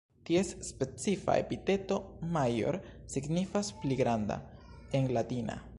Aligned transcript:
Ties 0.27 0.53
specifa 0.67 1.35
epiteto 1.41 1.99
"major", 2.37 2.79
signifas 3.17 3.71
"pli 3.85 3.99
granda" 4.05 4.39
en 4.91 5.13
latina. 5.13 5.63